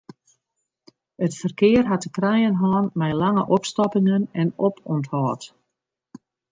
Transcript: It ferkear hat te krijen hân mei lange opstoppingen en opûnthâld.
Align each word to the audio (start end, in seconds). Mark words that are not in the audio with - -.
It 1.25 1.35
ferkear 1.41 1.85
hat 1.91 2.01
te 2.03 2.09
krijen 2.17 2.57
hân 2.61 2.85
mei 2.99 3.13
lange 3.23 3.43
opstoppingen 3.55 4.23
en 4.41 4.49
opûnthâld. 4.67 5.41